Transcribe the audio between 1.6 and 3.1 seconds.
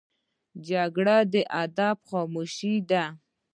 ادب خاموشي ده